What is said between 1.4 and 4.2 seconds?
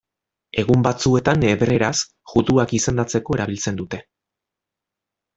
hebreeraz juduak izendatzeko erabiltzen dute.